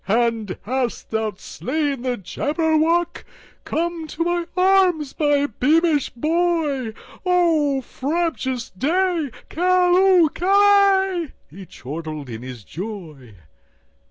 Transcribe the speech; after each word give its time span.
"And 0.07 0.57
hast 0.63 1.11
thou 1.11 1.33
slain 1.37 2.01
the 2.01 2.17
Jabberwock? 2.17 3.23
Come 3.65 4.07
to 4.07 4.23
my 4.23 4.45
arms, 4.57 5.13
my 5.19 5.45
beamish 5.45 6.09
boy!O 6.09 7.81
frabjous 7.83 8.71
day! 8.71 9.29
Callooh! 9.51 10.29
Callay!"He 10.33 11.67
chortled 11.67 12.29
in 12.31 12.41
his 12.41 12.63
joy. 12.63 13.35